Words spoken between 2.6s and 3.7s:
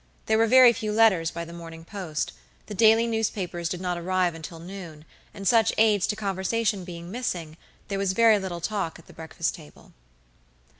the daily newspapers